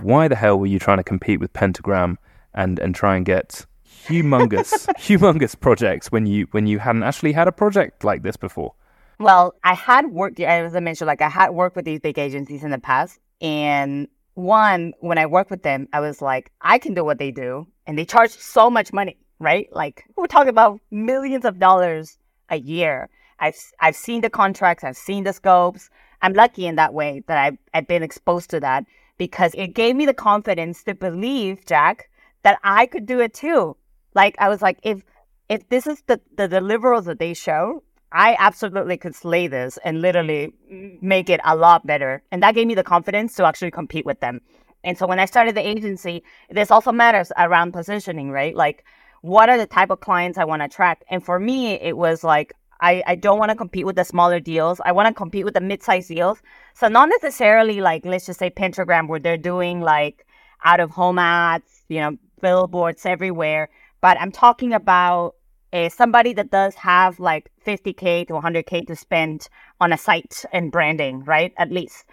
why 0.00 0.28
the 0.28 0.36
hell 0.36 0.58
were 0.58 0.66
you 0.66 0.78
trying 0.78 0.98
to 0.98 1.04
compete 1.04 1.40
with 1.40 1.52
Pentagram 1.52 2.18
and 2.54 2.78
and 2.78 2.94
try 2.94 3.16
and 3.16 3.24
get 3.24 3.66
humongous 4.06 4.86
humongous 4.98 5.58
projects 5.58 6.10
when 6.10 6.26
you 6.26 6.46
when 6.50 6.66
you 6.66 6.78
hadn't 6.78 7.02
actually 7.02 7.32
had 7.32 7.48
a 7.48 7.52
project 7.52 8.04
like 8.04 8.22
this 8.22 8.36
before? 8.36 8.74
Well, 9.18 9.54
I 9.62 9.74
had 9.74 10.06
worked, 10.06 10.40
as 10.40 10.74
I 10.74 10.80
mentioned, 10.80 11.06
like 11.06 11.22
I 11.22 11.28
had 11.28 11.50
worked 11.50 11.76
with 11.76 11.84
these 11.84 12.00
big 12.00 12.18
agencies 12.18 12.64
in 12.64 12.70
the 12.70 12.78
past. 12.78 13.20
And 13.40 14.08
one, 14.34 14.94
when 15.00 15.18
I 15.18 15.26
worked 15.26 15.50
with 15.50 15.62
them, 15.62 15.88
I 15.92 16.00
was 16.00 16.20
like, 16.20 16.50
I 16.60 16.78
can 16.78 16.94
do 16.94 17.04
what 17.04 17.18
they 17.18 17.30
do. 17.30 17.68
And 17.86 17.96
they 17.96 18.04
charge 18.04 18.30
so 18.30 18.68
much 18.68 18.92
money, 18.92 19.16
right? 19.38 19.68
Like 19.72 20.04
we're 20.16 20.26
talking 20.26 20.48
about 20.48 20.80
millions 20.90 21.44
of 21.44 21.60
dollars 21.60 22.18
a 22.48 22.56
year. 22.56 23.08
I've, 23.38 23.56
I've 23.80 23.96
seen 23.96 24.22
the 24.22 24.30
contracts, 24.30 24.82
I've 24.84 24.96
seen 24.96 25.24
the 25.24 25.32
scopes. 25.32 25.90
I'm 26.20 26.32
lucky 26.32 26.66
in 26.66 26.76
that 26.76 26.94
way 26.94 27.22
that 27.26 27.38
I've, 27.38 27.58
I've 27.74 27.86
been 27.86 28.02
exposed 28.02 28.50
to 28.50 28.60
that 28.60 28.84
because 29.24 29.54
it 29.54 29.72
gave 29.72 29.94
me 29.94 30.04
the 30.04 30.20
confidence 30.30 30.82
to 30.82 30.96
believe, 30.96 31.64
Jack, 31.64 32.10
that 32.42 32.58
I 32.64 32.86
could 32.86 33.06
do 33.06 33.20
it 33.20 33.32
too. 33.32 33.76
Like 34.16 34.34
I 34.40 34.48
was 34.48 34.60
like, 34.60 34.78
if 34.82 35.04
if 35.48 35.68
this 35.68 35.86
is 35.86 36.02
the, 36.08 36.20
the 36.36 36.48
deliverables 36.48 37.04
that 37.04 37.20
they 37.20 37.32
show, 37.32 37.84
I 38.10 38.34
absolutely 38.40 38.96
could 38.96 39.14
slay 39.14 39.46
this 39.46 39.78
and 39.84 40.02
literally 40.02 40.52
make 41.00 41.30
it 41.30 41.40
a 41.44 41.54
lot 41.54 41.86
better. 41.86 42.24
And 42.32 42.42
that 42.42 42.56
gave 42.56 42.66
me 42.66 42.74
the 42.74 42.82
confidence 42.94 43.36
to 43.36 43.46
actually 43.46 43.70
compete 43.70 44.04
with 44.04 44.18
them. 44.18 44.40
And 44.82 44.98
so 44.98 45.06
when 45.06 45.20
I 45.20 45.26
started 45.26 45.54
the 45.54 45.68
agency, 45.74 46.24
this 46.50 46.72
also 46.72 46.90
matters 46.90 47.30
around 47.38 47.70
positioning, 47.72 48.32
right? 48.32 48.56
Like, 48.56 48.84
what 49.20 49.48
are 49.48 49.58
the 49.58 49.68
type 49.68 49.90
of 49.90 50.00
clients 50.00 50.36
I 50.36 50.44
want 50.44 50.62
to 50.62 50.66
attract? 50.66 51.04
And 51.10 51.24
for 51.24 51.38
me, 51.38 51.74
it 51.74 51.96
was 51.96 52.24
like, 52.24 52.54
I, 52.82 53.02
I 53.06 53.14
don't 53.14 53.38
want 53.38 53.50
to 53.50 53.56
compete 53.56 53.86
with 53.86 53.96
the 53.96 54.04
smaller 54.04 54.40
deals. 54.40 54.80
I 54.84 54.92
want 54.92 55.06
to 55.08 55.14
compete 55.14 55.44
with 55.44 55.54
the 55.54 55.60
mid-sized 55.60 56.08
deals. 56.08 56.42
So 56.74 56.88
not 56.88 57.08
necessarily 57.08 57.80
like, 57.80 58.04
let's 58.04 58.26
just 58.26 58.40
say 58.40 58.50
Pentagram 58.50 59.06
where 59.06 59.20
they're 59.20 59.36
doing 59.36 59.80
like 59.80 60.26
out 60.64 60.80
of 60.80 60.90
home 60.90 61.18
ads, 61.18 61.84
you 61.88 62.00
know, 62.00 62.18
billboards 62.40 63.06
everywhere. 63.06 63.68
But 64.00 64.20
I'm 64.20 64.32
talking 64.32 64.72
about 64.72 65.36
uh, 65.72 65.88
somebody 65.88 66.32
that 66.34 66.50
does 66.50 66.74
have 66.74 67.20
like 67.20 67.50
50k 67.64 68.26
to 68.26 68.34
100k 68.34 68.86
to 68.88 68.96
spend 68.96 69.48
on 69.80 69.92
a 69.92 69.96
site 69.96 70.44
and 70.52 70.72
branding, 70.72 71.24
right? 71.24 71.54
At 71.56 71.70
least. 71.70 72.04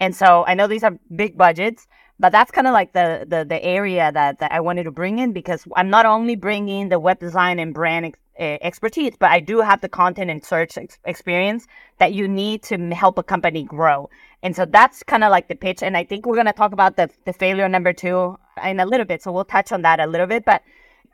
And 0.00 0.14
so 0.14 0.44
I 0.46 0.54
know 0.54 0.68
these 0.68 0.84
are 0.84 0.98
big 1.14 1.36
budgets, 1.36 1.86
but 2.22 2.30
that's 2.30 2.52
kind 2.52 2.68
of 2.68 2.72
like 2.72 2.92
the, 2.92 3.26
the 3.28 3.44
the 3.44 3.60
area 3.64 4.12
that, 4.12 4.38
that 4.38 4.52
I 4.52 4.60
wanted 4.60 4.84
to 4.84 4.92
bring 4.92 5.18
in 5.18 5.32
because 5.32 5.66
I'm 5.74 5.90
not 5.90 6.06
only 6.06 6.36
bringing 6.36 6.88
the 6.88 7.00
web 7.00 7.18
design 7.18 7.58
and 7.58 7.74
brand 7.74 8.06
ex- 8.06 8.18
expertise, 8.38 9.14
but 9.18 9.32
I 9.32 9.40
do 9.40 9.60
have 9.60 9.80
the 9.80 9.88
content 9.88 10.30
and 10.30 10.44
search 10.44 10.78
ex- 10.78 11.00
experience 11.04 11.66
that 11.98 12.14
you 12.14 12.28
need 12.28 12.62
to 12.70 12.78
help 12.94 13.18
a 13.18 13.24
company 13.24 13.64
grow. 13.64 14.08
And 14.44 14.54
so 14.54 14.64
that's 14.64 15.02
kind 15.02 15.24
of 15.24 15.32
like 15.32 15.48
the 15.48 15.56
pitch. 15.56 15.82
And 15.82 15.96
I 15.96 16.04
think 16.04 16.24
we're 16.24 16.36
going 16.36 16.46
to 16.46 16.52
talk 16.52 16.72
about 16.72 16.96
the, 16.96 17.10
the 17.26 17.32
failure 17.32 17.68
number 17.68 17.92
two 17.92 18.38
in 18.64 18.78
a 18.78 18.86
little 18.86 19.06
bit. 19.06 19.20
So 19.20 19.32
we'll 19.32 19.44
touch 19.44 19.72
on 19.72 19.82
that 19.82 19.98
a 19.98 20.06
little 20.06 20.28
bit. 20.28 20.44
But 20.44 20.62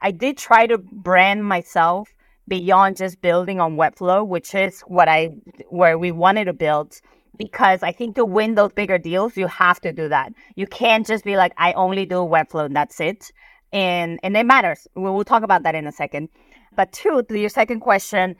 I 0.03 0.11
did 0.11 0.37
try 0.37 0.67
to 0.67 0.77
brand 0.77 1.43
myself 1.43 2.13
beyond 2.47 2.99
just 2.99 3.23
building 3.23 3.61
on 3.61 3.77
Webflow, 3.77 4.27
which 4.27 4.55
is 4.55 4.81
what 4.83 5.09
I 5.09 5.31
where 5.71 5.97
we 5.97 6.13
wanted 6.13 6.45
to 6.45 6.53
build. 6.53 7.01
Because 7.39 7.83
I 7.83 7.93
think 7.93 8.17
to 8.17 8.25
win 8.25 8.57
those 8.57 8.73
bigger 8.73 8.99
deals, 8.99 9.37
you 9.37 9.47
have 9.47 9.81
to 9.83 9.93
do 9.93 10.09
that. 10.09 10.33
You 10.57 10.67
can't 10.67 11.07
just 11.07 11.25
be 11.25 11.37
like, 11.37 11.53
I 11.57 11.73
only 11.73 12.05
do 12.05 12.17
Webflow 12.17 12.67
and 12.67 12.77
that's 12.77 13.01
it. 13.01 13.31
And 13.73 14.19
and 14.23 14.37
it 14.37 14.45
matters. 14.45 14.89
We'll, 14.95 15.15
we'll 15.15 15.25
talk 15.25 15.45
about 15.45 15.63
that 15.63 15.75
in 15.75 15.87
a 15.87 15.93
second. 15.93 16.29
But 16.75 16.93
two, 16.93 17.23
to 17.23 17.39
your 17.39 17.49
second 17.49 17.81
question, 17.81 18.37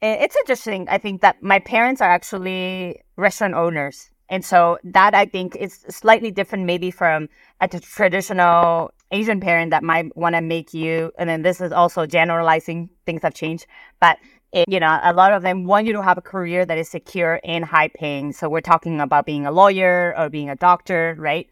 it's 0.00 0.36
interesting. 0.36 0.88
I 0.88 0.98
think 0.98 1.22
that 1.22 1.42
my 1.42 1.58
parents 1.58 2.00
are 2.00 2.10
actually 2.10 3.02
restaurant 3.16 3.54
owners. 3.54 4.10
And 4.28 4.44
so 4.44 4.78
that 4.84 5.14
I 5.14 5.26
think 5.26 5.56
is 5.56 5.84
slightly 5.88 6.30
different 6.30 6.64
maybe 6.64 6.90
from 6.90 7.28
a 7.60 7.68
traditional 7.68 8.90
Asian 9.12 9.40
parent 9.40 9.70
that 9.70 9.84
might 9.84 10.16
want 10.16 10.34
to 10.34 10.40
make 10.40 10.74
you, 10.74 11.12
and 11.16 11.28
then 11.30 11.42
this 11.42 11.60
is 11.60 11.70
also 11.70 12.06
generalizing, 12.06 12.90
things 13.06 13.22
have 13.22 13.34
changed, 13.34 13.66
but 14.00 14.18
it, 14.52 14.66
you 14.68 14.80
know, 14.80 14.98
a 15.02 15.12
lot 15.12 15.32
of 15.32 15.42
them 15.42 15.64
want 15.64 15.86
you 15.86 15.92
to 15.94 16.02
have 16.02 16.18
a 16.18 16.22
career 16.22 16.64
that 16.64 16.78
is 16.78 16.88
secure 16.88 17.40
and 17.44 17.64
high 17.64 17.88
paying. 17.88 18.32
So 18.32 18.48
we're 18.48 18.60
talking 18.60 19.00
about 19.00 19.26
being 19.26 19.46
a 19.46 19.50
lawyer 19.50 20.14
or 20.16 20.28
being 20.30 20.48
a 20.48 20.56
doctor, 20.56 21.14
right? 21.18 21.48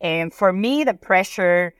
And 0.00 0.34
for 0.34 0.52
me, 0.52 0.84
the 0.84 0.94
pressure 0.94 1.74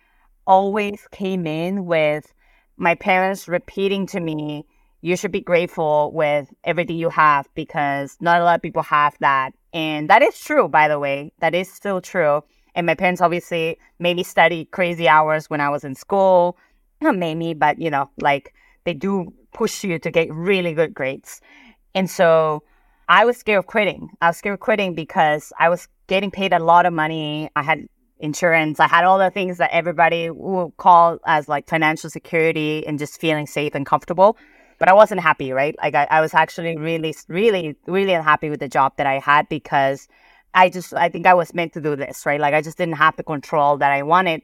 always 0.46 1.06
came 1.10 1.46
in 1.46 1.86
with 1.86 2.32
my 2.76 2.94
parents 2.94 3.48
repeating 3.48 4.06
to 4.06 4.20
me, 4.20 4.66
you 5.02 5.16
should 5.16 5.32
be 5.32 5.40
grateful 5.40 6.12
with 6.12 6.52
everything 6.64 6.96
you 6.96 7.10
have 7.10 7.48
because 7.54 8.16
not 8.20 8.40
a 8.40 8.44
lot 8.44 8.54
of 8.54 8.62
people 8.62 8.82
have 8.82 9.16
that. 9.20 9.52
And 9.72 10.08
that 10.08 10.22
is 10.22 10.38
true, 10.38 10.68
by 10.68 10.88
the 10.88 10.98
way. 10.98 11.32
That 11.40 11.54
is 11.54 11.72
still 11.72 12.00
true. 12.00 12.42
And 12.74 12.86
my 12.86 12.94
parents 12.94 13.20
obviously 13.20 13.78
made 13.98 14.16
me 14.16 14.22
study 14.22 14.64
crazy 14.66 15.08
hours 15.08 15.50
when 15.50 15.60
I 15.60 15.68
was 15.68 15.84
in 15.84 15.94
school. 15.94 16.56
Not 17.00 17.16
made 17.16 17.34
me, 17.34 17.52
but 17.54 17.80
you 17.80 17.90
know, 17.90 18.10
like 18.20 18.54
they 18.84 18.94
do 18.94 19.32
push 19.52 19.84
you 19.84 19.98
to 19.98 20.10
get 20.10 20.32
really 20.32 20.74
good 20.74 20.94
grades. 20.94 21.40
And 21.94 22.10
so 22.10 22.62
I 23.08 23.24
was 23.24 23.36
scared 23.36 23.58
of 23.58 23.66
quitting. 23.66 24.10
I 24.20 24.28
was 24.28 24.38
scared 24.38 24.54
of 24.54 24.60
quitting 24.60 24.94
because 24.94 25.52
I 25.58 25.68
was 25.68 25.88
getting 26.06 26.30
paid 26.30 26.52
a 26.52 26.58
lot 26.58 26.86
of 26.86 26.92
money. 26.92 27.50
I 27.56 27.62
had 27.62 27.86
insurance. 28.18 28.80
I 28.80 28.86
had 28.86 29.04
all 29.04 29.18
the 29.18 29.30
things 29.30 29.58
that 29.58 29.70
everybody 29.72 30.30
will 30.30 30.70
call 30.78 31.18
as 31.26 31.48
like 31.48 31.68
financial 31.68 32.08
security 32.08 32.86
and 32.86 32.98
just 32.98 33.20
feeling 33.20 33.46
safe 33.46 33.74
and 33.74 33.84
comfortable. 33.84 34.36
But 34.78 34.88
I 34.88 34.94
wasn't 34.94 35.20
happy, 35.20 35.52
right? 35.52 35.76
Like 35.82 35.94
I, 35.94 36.06
I 36.10 36.20
was 36.20 36.32
actually 36.32 36.76
really, 36.76 37.14
really, 37.28 37.76
really 37.86 38.14
unhappy 38.14 38.48
with 38.48 38.60
the 38.60 38.68
job 38.68 38.96
that 38.96 39.06
I 39.06 39.18
had 39.18 39.48
because 39.48 40.08
I 40.54 40.70
just, 40.70 40.94
I 40.94 41.08
think 41.08 41.26
I 41.26 41.34
was 41.34 41.52
meant 41.54 41.72
to 41.74 41.80
do 41.80 41.96
this, 41.96 42.24
right? 42.26 42.40
Like 42.40 42.54
I 42.54 42.62
just 42.62 42.78
didn't 42.78 42.96
have 42.96 43.16
the 43.16 43.22
control 43.22 43.76
that 43.78 43.92
I 43.92 44.02
wanted. 44.02 44.42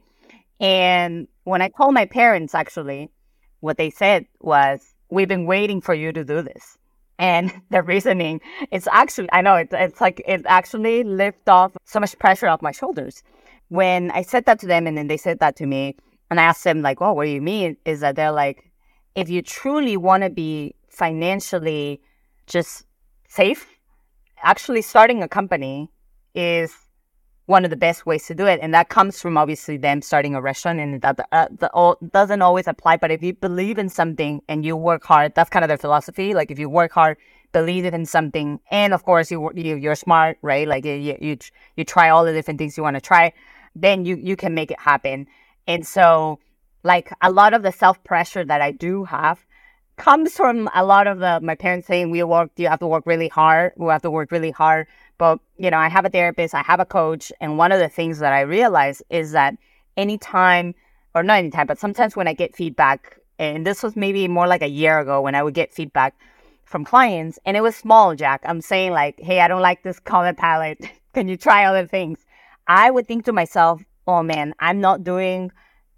And 0.61 1.29
when 1.45 1.63
I 1.63 1.69
told 1.69 1.95
my 1.95 2.07
parents, 2.07 2.55
actually, 2.55 3.11
what 3.61 3.79
they 3.79 3.91
said 3.91 4.27
was, 4.41 4.95
we've 5.11 5.29
been 5.29 5.47
waiting 5.47 5.81
for 5.81 5.95
you 5.95 6.13
to 6.13 6.25
do 6.25 6.43
this. 6.43 6.79
And 7.19 7.53
the 7.71 7.83
reasoning 7.83 8.41
is 8.71 8.89
actually, 8.93 9.29
I 9.33 9.43
know 9.43 9.57
it's, 9.57 9.75
it's 9.75 10.01
like, 10.01 10.23
it 10.27 10.43
actually 10.47 11.05
lifted 11.05 11.51
off 11.51 11.73
so 11.85 12.01
much 12.01 12.19
pressure 12.19 12.49
off 12.49 12.63
my 12.63 12.73
shoulders. 12.73 13.23
When 13.69 14.11
I 14.13 14.23
said 14.23 14.47
that 14.47 14.59
to 14.61 14.67
them 14.67 14.87
and 14.87 14.97
then 14.97 15.09
they 15.09 15.17
said 15.17 15.41
that 15.41 15.57
to 15.57 15.67
me, 15.67 15.97
and 16.31 16.39
I 16.39 16.45
asked 16.45 16.65
them, 16.65 16.83
like, 16.83 17.01
well, 17.01 17.17
what 17.17 17.25
do 17.25 17.31
you 17.31 17.41
mean? 17.41 17.77
Is 17.85 18.01
that 18.01 18.17
they're 18.17 18.33
like, 18.33 18.71
if 19.15 19.29
you 19.29 19.43
truly 19.43 19.97
want 19.97 20.23
to 20.23 20.31
be 20.31 20.75
financially 20.91 22.01
just 22.47 22.85
safe, 23.29 23.67
actually 24.43 24.83
starting 24.83 25.23
a 25.23 25.29
company 25.29 25.91
is 26.35 26.75
one 27.49 27.65
of 27.65 27.71
the 27.71 27.77
best 27.77 28.05
ways 28.05 28.27
to 28.27 28.35
do 28.35 28.47
it. 28.47 28.61
And 28.63 28.75
that 28.75 28.91
comes 28.91 29.23
from 29.23 29.39
obviously 29.39 29.79
them 29.79 30.03
starting 30.03 30.35
a 30.35 30.41
restaurant 30.41 30.81
and 30.81 31.01
that 31.01 31.19
uh, 31.33 31.49
the, 31.59 31.71
all, 31.71 31.97
doesn't 32.13 32.43
always 32.43 32.69
apply. 32.69 32.99
But 32.99 33.11
if 33.11 33.23
you 33.23 33.33
believe 33.33 33.79
in 33.79 33.89
something 33.89 34.43
and 34.49 34.67
you 34.67 34.77
work 34.77 35.03
hard, 35.05 35.35
that's 35.35 35.49
kind 35.49 35.65
of 35.65 35.69
their 35.69 35.79
philosophy. 35.79 36.35
Like 36.35 36.51
if 36.51 36.59
you 36.59 36.69
work 36.69 36.93
hard, 36.93 37.17
believe 37.53 37.87
it 37.87 37.95
in 37.95 38.05
something, 38.05 38.61
and 38.71 38.93
of 38.93 39.03
course 39.05 39.31
you, 39.31 39.51
you 39.55 39.77
you're 39.77 39.95
smart, 39.95 40.37
right? 40.43 40.69
Like 40.69 40.85
you, 40.85 41.17
you, 41.19 41.39
you 41.77 41.85
try 41.85 42.11
all 42.11 42.23
the 42.27 42.35
different 42.35 42.59
things 42.59 42.77
you 42.77 42.83
want 42.83 42.97
to 42.97 43.01
try, 43.01 43.33
then 43.75 44.05
you, 44.05 44.19
you 44.23 44.37
can 44.37 44.53
make 44.53 44.71
it 44.71 44.79
happen. 44.79 45.27
And 45.67 45.87
so 45.87 46.41
like 46.83 47.11
a 47.23 47.33
lot 47.33 47.55
of 47.55 47.63
the 47.63 47.73
self 47.73 48.05
pressure 48.05 48.45
that 48.45 48.61
I 48.61 48.73
do 48.73 49.05
have 49.05 49.39
comes 49.97 50.35
from 50.35 50.69
a 50.75 50.85
lot 50.85 51.07
of 51.07 51.19
the, 51.19 51.41
my 51.43 51.55
parents 51.55 51.87
saying 51.87 52.11
we 52.11 52.23
work, 52.23 52.51
you 52.57 52.69
have 52.69 52.81
to 52.81 52.87
work 52.87 53.05
really 53.07 53.29
hard. 53.29 53.73
We 53.79 53.89
have 53.89 54.03
to 54.03 54.11
work 54.11 54.31
really 54.31 54.51
hard 54.51 54.87
but, 55.19 55.41
you 55.57 55.71
know, 55.71 55.79
I 55.79 55.89
have 55.89 56.05
a 56.05 56.09
therapist, 56.09 56.55
I 56.55 56.63
have 56.63 56.81
a 56.81 56.85
coach. 56.85 57.33
And 57.41 57.59
one 57.59 57.73
of 57.73 57.81
the 57.81 57.89
things 57.89 58.21
that 58.21 58.33
I 58.33 58.41
realize 58.41 59.03
is 59.11 59.33
that 59.33 59.57
anytime, 59.97 60.75
or 61.15 61.23
not 61.23 61.39
anytime, 61.39 61.67
but 61.67 61.79
sometimes 61.79 62.17
when 62.17 62.29
I 62.29 62.33
get 62.33 62.55
feedback, 62.55 63.19
and 63.39 63.67
this 63.67 63.83
was 63.83 63.97
maybe 63.97 64.27
more 64.29 64.47
like 64.47 64.63
a 64.63 64.69
year 64.69 64.99
ago 64.99 65.21
when 65.21 65.35
I 65.35 65.43
would 65.43 65.55
get 65.55 65.75
feedback 65.75 66.15
from 66.65 66.85
clients, 66.85 67.39
and 67.45 67.57
it 67.57 67.63
was 67.63 67.77
small, 67.77 68.15
Jack. 68.15 68.43
I'm 68.45 68.61
saying, 68.61 68.93
like, 68.93 69.21
hey, 69.21 69.41
I 69.41 69.49
don't 69.49 69.63
like 69.63 69.83
this 69.83 69.99
color 70.01 70.33
palette. 70.33 70.81
Can 71.15 71.29
you 71.29 71.37
try 71.37 71.65
other 71.65 71.87
things? 71.87 72.25
I 72.67 72.91
would 72.91 73.07
think 73.07 73.25
to 73.25 73.33
myself, 73.33 73.83
oh 74.07 74.23
man, 74.23 74.55
I'm 74.61 74.81
not 74.81 75.03
doing 75.03 75.51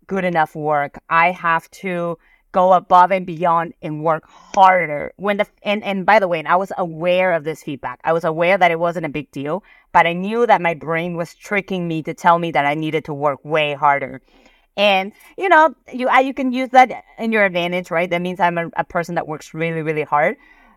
good 0.06 0.25
enough 0.25 0.55
work. 0.55 0.99
I 1.08 1.31
have 1.31 1.70
to 1.82 2.19
go 2.52 2.73
above 2.73 3.11
and 3.12 3.26
beyond 3.26 3.75
and 3.82 4.02
work 4.02 4.25
harder. 4.29 5.12
When 5.17 5.37
the 5.37 5.47
and, 5.62 5.82
and 5.85 6.05
by 6.05 6.19
the 6.19 6.29
way 6.29 6.38
and 6.38 6.49
i 6.49 6.56
was 6.56 6.73
aware 6.76 7.32
of 7.32 7.44
this 7.44 7.62
feedback. 7.62 8.00
I 8.05 8.12
was 8.12 8.25
aware 8.25 8.58
that 8.58 8.70
it 8.70 8.79
wasn't 8.79 9.06
a 9.06 9.11
big 9.11 9.31
deal 9.31 9.62
but 9.93 10.06
i 10.06 10.12
knew 10.12 10.47
that 10.47 10.61
my 10.61 10.75
brain 10.75 11.17
was 11.17 11.35
tricking 11.35 11.88
me 11.88 12.02
to 12.02 12.14
tell 12.14 12.38
me 12.38 12.50
that 12.52 12.67
i 12.67 12.75
needed 12.75 13.05
to 13.05 13.14
work 13.14 13.41
way 13.44 13.75
harder. 13.75 14.20
And 14.76 15.12
you 15.37 15.49
know 15.49 15.75
you 15.93 16.08
you 16.20 16.35
can 16.35 16.52
use 16.52 16.70
that 16.70 17.05
in 17.19 17.32
your 17.32 17.44
advantage 17.44 17.91
right? 17.91 18.11
That 18.11 18.23
means 18.23 18.41
i'm 18.41 18.58
a, 18.58 18.70
a 18.76 18.85
person 18.85 19.14
that 19.14 19.29
works 19.29 19.55
really 19.55 19.82
really 19.82 20.05
hard. 20.05 20.37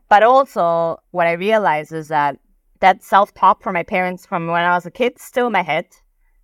But 0.09 0.23
also 0.23 0.99
what 1.11 1.27
i 1.27 1.33
realized 1.33 1.91
is 1.91 2.07
that 2.09 2.37
that 2.79 3.03
self-talk 3.03 3.63
from 3.63 3.73
my 3.73 3.83
parents 3.83 4.25
from 4.25 4.47
when 4.47 4.63
i 4.63 4.75
was 4.75 4.85
a 4.85 4.91
kid 4.91 5.19
still 5.19 5.47
in 5.47 5.53
my 5.53 5.63
head. 5.63 5.87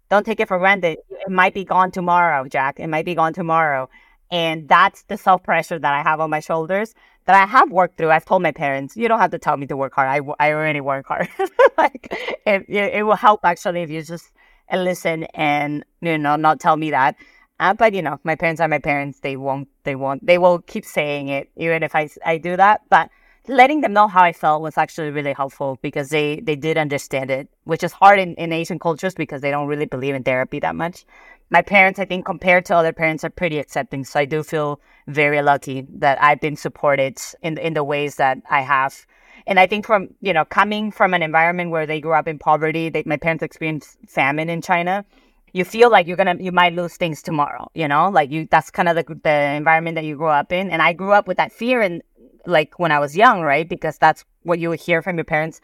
Don't 0.10 0.26
take 0.26 0.40
it 0.40 0.48
for 0.48 0.58
granted. 0.58 0.98
It 1.10 1.30
might 1.30 1.54
be 1.54 1.64
gone 1.64 1.92
tomorrow 1.92 2.48
jack. 2.48 2.80
It 2.80 2.88
might 2.88 3.06
be 3.06 3.14
gone 3.14 3.34
tomorrow 3.34 3.90
and 4.32 4.68
that's 4.68 5.04
the 5.04 5.18
self 5.18 5.44
pressure 5.44 5.80
that 5.80 5.94
I 5.94 6.02
have 6.02 6.20
on 6.20 6.30
my 6.30 6.40
shoulders 6.40 6.94
that 7.26 7.36
I 7.36 7.46
have 7.46 7.72
worked 7.72 7.98
through. 7.98 8.12
I've 8.12 8.26
told 8.26 8.42
my 8.42 8.52
parents, 8.52 8.98
you 8.98 9.08
don't 9.08 9.20
have 9.20 9.32
to 9.32 9.40
tell 9.40 9.58
me 9.58 9.68
to 9.68 9.78
work 9.78 9.94
hard. 9.94 10.10
I, 10.10 10.20
I 10.40 10.54
already 10.54 10.82
work 10.82 11.08
hard. 11.08 11.30
like 11.78 12.14
it, 12.46 12.66
it 12.68 13.04
will 13.06 13.16
help 13.16 13.42
actually 13.44 13.82
if 13.82 13.90
you 13.90 14.02
just 14.02 14.32
listen 14.72 15.24
and 15.34 15.84
you 16.02 16.18
know 16.18 16.36
not 16.36 16.60
tell 16.60 16.78
me 16.78 16.92
that. 16.92 17.16
Uh, 17.60 17.74
but 17.74 17.94
you 17.94 18.02
know, 18.02 18.20
my 18.24 18.36
parents 18.36 18.62
are 18.62 18.68
my 18.68 18.80
parents. 18.80 19.20
They 19.20 19.36
won't. 19.36 19.68
They 19.84 19.96
won't. 19.96 20.26
They 20.26 20.38
will 20.38 20.60
keep 20.60 20.86
saying 20.86 21.28
it 21.30 21.50
even 21.56 21.84
if 21.84 21.96
I 21.96 22.10
I 22.26 22.38
do 22.38 22.56
that. 22.56 22.82
But 22.90 23.10
letting 23.50 23.82
them 23.82 23.94
know 23.94 24.08
how 24.08 24.24
I 24.24 24.32
felt 24.32 24.62
was 24.62 24.78
actually 24.78 25.10
really 25.10 25.34
helpful 25.34 25.80
because 25.82 26.10
they 26.10 26.40
they 26.42 26.56
did 26.56 26.78
understand 26.78 27.32
it, 27.32 27.50
which 27.64 27.84
is 27.84 27.92
hard 27.92 28.20
in, 28.20 28.36
in 28.36 28.54
Asian 28.54 28.80
cultures 28.80 29.16
because 29.16 29.42
they 29.42 29.52
don't 29.52 29.68
really 29.68 29.88
believe 29.88 30.16
in 30.16 30.24
therapy 30.24 30.60
that 30.60 30.76
much. 30.76 31.06
My 31.50 31.64
parents, 31.64 32.00
I 32.00 32.06
think, 32.06 32.26
compared 32.26 32.66
to 32.66 32.76
other 32.76 32.94
parents, 32.94 33.24
are 33.24 33.32
pretty 33.32 33.58
accepting. 33.58 34.06
So 34.06 34.20
I 34.20 34.26
do 34.26 34.44
feel 34.44 34.80
very 35.08 35.42
lucky 35.42 35.88
that 35.96 36.22
I've 36.22 36.40
been 36.40 36.56
supported 36.56 37.18
in 37.42 37.58
in 37.58 37.74
the 37.74 37.84
ways 37.84 38.16
that 38.16 38.38
I 38.50 38.62
have. 38.62 39.06
And 39.48 39.60
I 39.60 39.66
think 39.66 39.86
from 39.86 40.10
you 40.22 40.32
know 40.32 40.46
coming 40.46 40.92
from 40.92 41.16
an 41.16 41.24
environment 41.24 41.72
where 41.72 41.88
they 41.88 42.00
grew 42.00 42.14
up 42.14 42.28
in 42.28 42.38
poverty, 42.38 42.90
they, 42.90 43.04
my 43.06 43.18
parents 43.18 43.44
experienced 43.44 43.98
famine 44.08 44.50
in 44.50 44.62
China 44.62 45.06
you 45.52 45.66
feel 45.66 45.90
like 45.90 46.06
you're 46.06 46.18
gonna 46.18 46.36
you 46.40 46.52
might 46.52 46.74
lose 46.74 46.96
things 46.96 47.24
tomorrow 47.24 47.68
you 47.74 47.88
know 47.88 48.08
like 48.10 48.30
you 48.30 48.48
that's 48.52 48.70
kind 48.70 48.88
of 48.88 48.96
the, 48.96 49.20
the 49.24 49.38
environment 49.56 49.96
that 49.96 50.06
you 50.06 50.16
grew 50.16 50.28
up 50.28 50.52
in 50.52 50.70
and 50.70 50.80
i 50.80 50.94
grew 50.94 51.12
up 51.12 51.28
with 51.28 51.38
that 51.38 51.52
fear 51.52 51.82
and 51.82 52.04
like 52.46 52.80
when 52.80 52.92
i 52.92 53.00
was 53.00 53.16
young 53.16 53.42
right? 53.42 53.68
Because 53.68 53.98
that's 53.98 54.26
what 54.44 54.60
you 54.60 54.70
would 54.70 54.80
hear 54.80 55.02
from 55.02 55.18
your 55.18 55.26
parents 55.26 55.62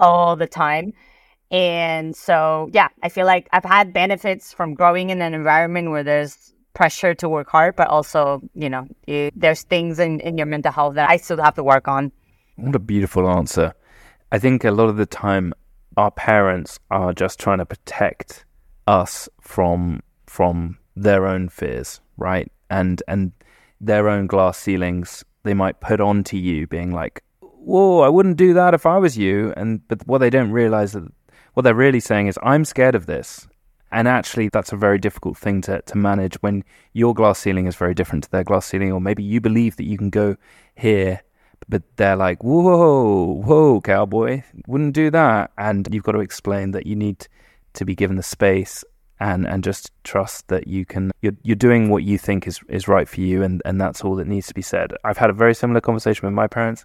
all 0.00 0.36
the 0.36 0.46
time. 0.46 0.92
And 1.50 2.14
so 2.14 2.68
yeah 2.72 2.88
i 3.02 3.08
feel 3.08 3.26
like 3.26 3.48
i've 3.52 3.64
had 3.64 3.92
benefits 3.92 4.52
from 4.52 4.74
growing 4.74 5.08
in 5.10 5.22
an 5.22 5.32
environment 5.32 5.90
where 5.90 6.04
there's 6.04 6.52
pressure 6.74 7.14
to 7.14 7.28
work 7.28 7.48
hard 7.48 7.74
but 7.74 7.88
also 7.88 8.40
you 8.54 8.68
know 8.68 8.86
you, 9.06 9.30
there's 9.34 9.62
things 9.62 9.98
in, 9.98 10.20
in 10.20 10.36
your 10.36 10.46
mental 10.46 10.70
health 10.70 10.94
that 10.94 11.08
i 11.08 11.16
still 11.16 11.42
have 11.42 11.54
to 11.54 11.64
work 11.64 11.88
on. 11.88 12.12
What 12.56 12.74
a 12.74 12.78
beautiful 12.78 13.28
answer. 13.30 13.74
I 14.30 14.38
think 14.38 14.64
a 14.64 14.70
lot 14.70 14.88
of 14.88 14.96
the 14.96 15.06
time 15.06 15.54
our 15.96 16.10
parents 16.10 16.78
are 16.90 17.12
just 17.12 17.40
trying 17.40 17.58
to 17.58 17.66
protect 17.66 18.44
us 18.86 19.28
from 19.40 20.00
from 20.26 20.78
their 20.94 21.26
own 21.26 21.48
fears, 21.48 22.00
right? 22.16 22.50
And 22.68 23.02
and 23.08 23.32
their 23.80 24.08
own 24.08 24.26
glass 24.26 24.58
ceilings 24.58 25.24
they 25.44 25.54
might 25.54 25.80
put 25.80 26.00
onto 26.00 26.36
you, 26.36 26.66
being 26.66 26.92
like, 26.92 27.22
"Whoa, 27.40 28.00
I 28.00 28.08
wouldn't 28.08 28.36
do 28.36 28.54
that 28.54 28.74
if 28.74 28.86
I 28.86 28.98
was 28.98 29.16
you." 29.18 29.52
And 29.56 29.86
but 29.88 30.06
what 30.06 30.18
they 30.18 30.30
don't 30.30 30.52
realize 30.52 30.92
that 30.92 31.04
what 31.54 31.62
they're 31.62 31.74
really 31.74 32.00
saying 32.00 32.26
is, 32.26 32.38
"I'm 32.42 32.64
scared 32.64 32.94
of 32.94 33.06
this." 33.06 33.48
And 33.90 34.06
actually, 34.06 34.50
that's 34.50 34.72
a 34.72 34.76
very 34.76 34.98
difficult 34.98 35.38
thing 35.38 35.62
to, 35.62 35.80
to 35.80 35.96
manage 35.96 36.34
when 36.36 36.62
your 36.92 37.14
glass 37.14 37.38
ceiling 37.38 37.66
is 37.66 37.74
very 37.74 37.94
different 37.94 38.24
to 38.24 38.30
their 38.30 38.44
glass 38.44 38.66
ceiling, 38.66 38.92
or 38.92 39.00
maybe 39.00 39.22
you 39.22 39.40
believe 39.40 39.76
that 39.76 39.86
you 39.86 39.96
can 39.96 40.10
go 40.10 40.36
here, 40.74 41.22
but 41.68 41.82
they're 41.96 42.16
like, 42.16 42.44
whoa, 42.44 43.42
whoa, 43.44 43.80
cowboy, 43.80 44.42
wouldn't 44.66 44.94
do 44.94 45.10
that. 45.10 45.52
And 45.56 45.88
you've 45.90 46.04
got 46.04 46.12
to 46.12 46.20
explain 46.20 46.72
that 46.72 46.86
you 46.86 46.96
need 46.96 47.26
to 47.74 47.84
be 47.84 47.94
given 47.94 48.16
the 48.16 48.22
space 48.22 48.84
and 49.20 49.46
and 49.46 49.64
just 49.64 49.90
trust 50.04 50.48
that 50.48 50.66
you 50.66 50.84
can 50.84 51.10
you're, 51.22 51.36
you're 51.42 51.56
doing 51.56 51.90
what 51.90 52.04
you 52.04 52.18
think 52.18 52.46
is 52.46 52.60
is 52.68 52.88
right 52.88 53.08
for 53.08 53.20
you 53.20 53.42
and 53.42 53.62
and 53.64 53.80
that's 53.80 54.04
all 54.04 54.14
that 54.16 54.26
needs 54.26 54.46
to 54.48 54.54
be 54.54 54.62
said. 54.62 54.92
I've 55.04 55.18
had 55.18 55.30
a 55.30 55.32
very 55.32 55.54
similar 55.54 55.80
conversation 55.80 56.26
with 56.26 56.34
my 56.34 56.46
parents. 56.46 56.84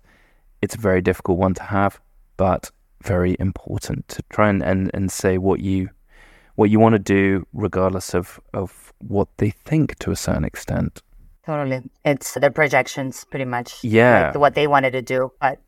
It's 0.61 0.75
a 0.75 0.79
very 0.79 1.01
difficult 1.01 1.37
one 1.37 1.53
to 1.55 1.63
have 1.63 1.99
but 2.37 2.71
very 3.03 3.35
important 3.39 4.07
to 4.07 4.23
try 4.29 4.49
and 4.49 4.63
and, 4.63 4.89
and 4.93 5.11
say 5.11 5.37
what 5.37 5.59
you 5.59 5.89
what 6.55 6.69
you 6.69 6.79
want 6.79 6.93
to 6.93 6.99
do 6.99 7.45
regardless 7.53 8.13
of 8.13 8.39
of 8.53 8.93
what 8.99 9.27
they 9.37 9.49
think 9.49 9.97
to 9.99 10.11
a 10.11 10.15
certain 10.15 10.45
extent. 10.45 11.01
Totally. 11.45 11.81
It's 12.05 12.35
their 12.35 12.51
projections 12.51 13.25
pretty 13.25 13.45
much 13.45 13.83
yeah. 13.83 14.27
like 14.27 14.35
what 14.37 14.55
they 14.55 14.65
wanted 14.65 14.91
to 14.91 15.01
do 15.01 15.31
but 15.41 15.59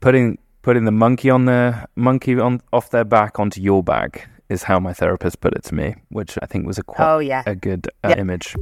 putting 0.00 0.38
putting 0.62 0.84
the 0.84 0.92
monkey 0.92 1.30
on 1.30 1.46
the 1.46 1.86
monkey 1.96 2.38
on 2.38 2.60
off 2.72 2.90
their 2.90 3.04
back 3.04 3.40
onto 3.40 3.60
your 3.60 3.82
back 3.82 4.28
is 4.52 4.64
how 4.64 4.78
my 4.78 4.92
therapist 4.92 5.40
put 5.40 5.54
it 5.54 5.64
to 5.64 5.74
me, 5.74 5.96
which 6.10 6.38
I 6.42 6.46
think 6.46 6.66
was 6.66 6.78
a 6.78 6.82
quite 6.82 7.12
oh, 7.12 7.18
yeah. 7.18 7.42
a 7.46 7.54
good 7.54 7.88
uh, 8.04 8.14
image. 8.16 8.54